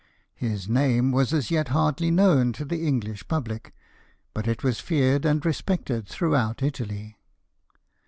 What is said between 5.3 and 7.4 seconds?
respected throughout Italy.